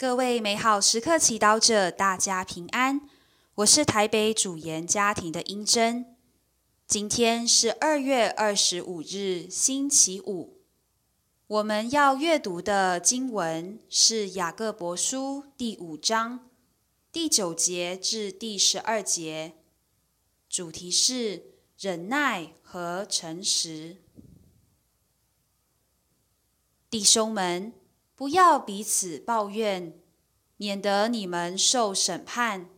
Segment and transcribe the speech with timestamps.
[0.00, 3.02] 各位美好时刻祈祷者，大家平安。
[3.56, 6.16] 我是台北主研家庭的英珍。
[6.86, 10.62] 今天是二月二十五日，星期五。
[11.46, 16.48] 我们要阅读的经文是雅各伯书第五章
[17.12, 19.52] 第九节至第十二节，
[20.48, 21.42] 主题是
[21.78, 23.98] 忍耐和诚实。
[26.88, 27.74] 弟兄们。
[28.20, 29.98] 不要彼此抱怨，
[30.58, 32.68] 免得你们受审判。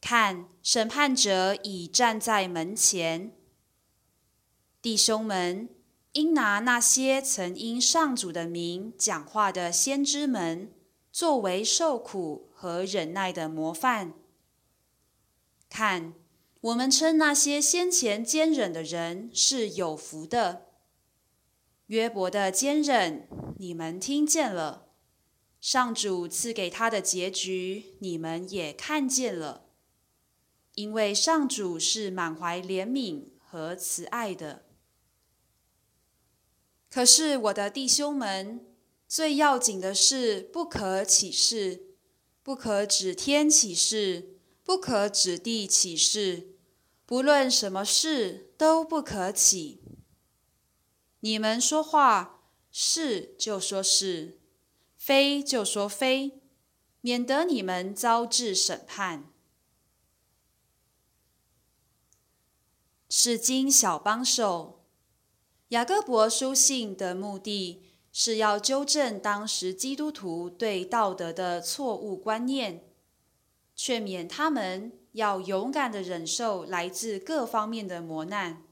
[0.00, 3.36] 看，审判者已站在门前。
[4.80, 5.68] 弟兄们，
[6.14, 10.72] 应拿那些曾因上主的名讲话的先知们，
[11.12, 14.12] 作为受苦和忍耐的模范。
[15.70, 16.14] 看，
[16.62, 20.71] 我们称那些先前坚忍的人是有福的。
[21.92, 23.28] 约伯的坚忍。
[23.58, 24.88] 你们听见了，
[25.60, 29.66] 上主赐给他的结局，你们也看见了。
[30.74, 34.64] 因为上主是满怀怜悯和慈爱的。
[36.90, 38.64] 可是我的弟兄们，
[39.06, 41.88] 最要紧的是不可起誓，
[42.42, 46.56] 不可指天起誓，不可指地起誓，
[47.04, 49.81] 不论什么事都不可起。
[51.22, 52.38] 你们说话。
[52.74, 54.38] 是就说是，
[54.96, 56.40] 非就说非，
[57.02, 59.30] 免得你们遭致审判。
[63.10, 64.86] 是经小帮手，
[65.68, 72.82] 雅各伯书信的目的是要纠正当时基督徒对道德的错误观念，
[73.76, 78.62] 劝勉他们要勇敢的忍受来自各方面的磨难，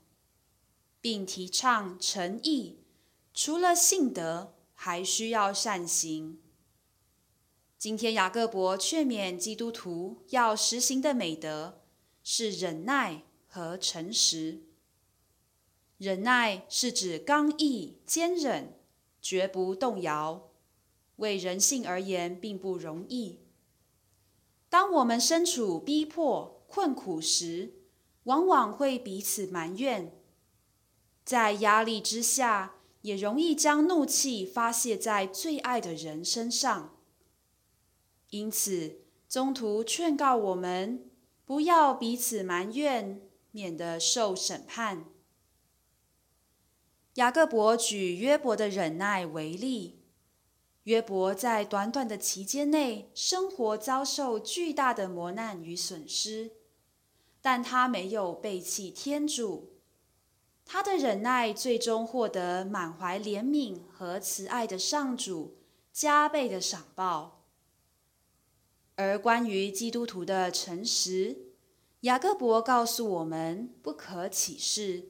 [1.00, 2.78] 并提倡诚意。
[3.32, 6.40] 除了信德，还需要善行。
[7.78, 11.80] 今天雅各伯劝勉基督徒要实行的美德
[12.22, 14.60] 是忍耐和诚实。
[15.96, 18.78] 忍耐是指刚毅坚忍，
[19.22, 20.50] 绝不动摇。
[21.16, 23.40] 为人性而言，并不容易。
[24.68, 27.74] 当我们身处逼迫、困苦时，
[28.24, 30.19] 往往会彼此埋怨，
[31.30, 32.74] 在压力之下。
[33.02, 36.98] 也容易将怒气发泄在最爱的人身上，
[38.28, 41.08] 因此，中途劝告我们
[41.46, 45.06] 不要彼此埋怨，免得受审判。
[47.14, 50.02] 雅各伯举约伯的忍耐为例，
[50.82, 56.50] 约伯在短短的期间内，生活遭受巨大的磨难与损失，
[57.40, 59.79] 但他没有背弃天主。
[60.72, 65.56] 他的忍耐最终获得满怀怜悯和慈爱的上主
[65.92, 67.42] 加倍的赏报。
[68.94, 71.38] 而关于基督徒的诚实，
[72.02, 75.08] 雅各伯告诉我们：不可起誓，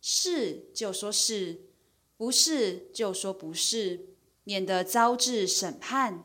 [0.00, 1.62] 是就说是，
[2.16, 4.10] 不是就说不是，
[4.44, 6.22] 免得遭致审判。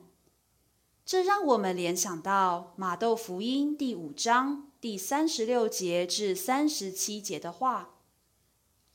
[1.03, 7.93] 这让我们联想到马窦福音第五章第三十六节至三十七节的话。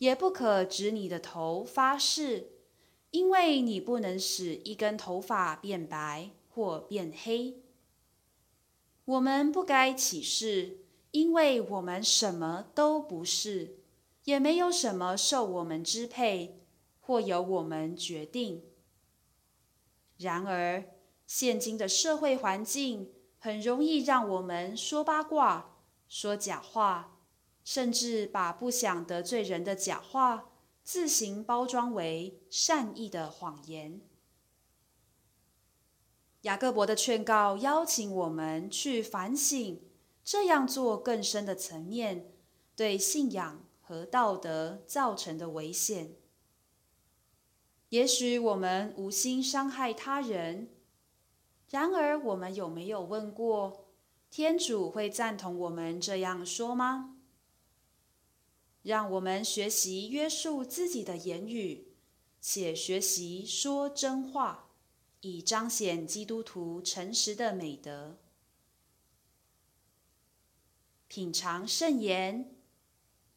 [0.00, 2.52] 也不可指你的头发誓，
[3.10, 7.62] 因为你不能使一根头发变白或变黑。
[9.04, 13.76] 我们不该起誓，因为我们什么都不是，
[14.24, 16.64] 也没有什么受我们支配
[17.00, 18.62] 或由我们决定。
[20.16, 20.82] 然而，
[21.26, 25.76] 现今的社会环境很容易让我们说八卦、
[26.08, 27.09] 说假话。
[27.72, 30.50] 甚至把不想得罪人的假话
[30.82, 34.00] 自行包装为善意的谎言。
[36.40, 39.80] 雅各伯的劝告邀请我们去反省，
[40.24, 42.32] 这样做更深的层面
[42.74, 46.16] 对信仰和道德造成的危险。
[47.90, 50.70] 也许我们无心伤害他人，
[51.68, 53.86] 然而我们有没有问过，
[54.28, 57.18] 天主会赞同我们这样说吗？
[58.82, 61.88] 让我们学习约束自己的言语，
[62.40, 64.70] 且学习说真话，
[65.20, 68.18] 以彰显基督徒诚实的美德。
[71.08, 72.54] 品尝圣言，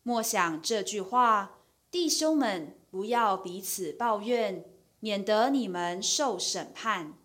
[0.04, 1.60] 默想这句话：
[1.92, 4.64] 弟兄们，不要彼此抱怨，
[5.00, 7.18] 免得你们受审判。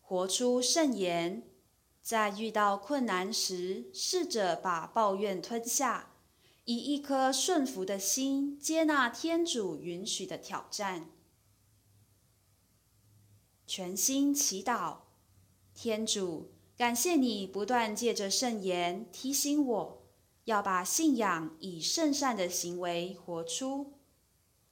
[0.00, 1.49] 活出圣言。
[2.10, 6.10] 在遇到困难时，试着把抱怨吞下，
[6.64, 11.08] 以一颗顺服的心接纳天主允许的挑战。
[13.64, 15.02] 全心祈祷。
[15.72, 20.02] 天主，感谢你不断借着圣言提醒我，
[20.46, 23.92] 要把信仰以圣善的行为活出。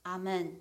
[0.03, 0.61] 阿门。